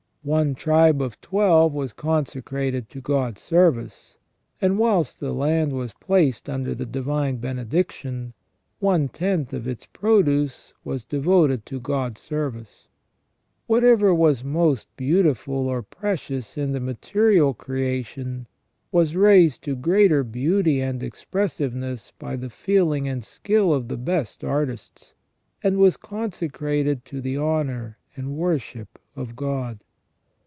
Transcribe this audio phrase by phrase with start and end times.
[0.23, 4.17] One tribe of twelve was consecrated to God's service:
[4.61, 8.33] and whilst the land was placed under the divine benediction,
[8.77, 12.87] one tenth of its produce was devoted to God's service.
[13.67, 18.45] \Vhatever was most beautiful or precious in the material creation
[18.91, 24.43] was raised to greater beauty and expressiveness by the feeling and skill of the best
[24.43, 25.15] artists,
[25.63, 29.79] and was consecrated to the honour and worship of God.